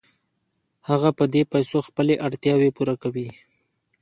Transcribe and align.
هغه 0.89 1.09
په 1.17 1.23
دې 1.33 1.41
پیسو 1.53 1.77
خپلې 1.87 2.15
اړتیاوې 2.25 2.69
پوره 2.75 2.95
کوي 3.03 3.29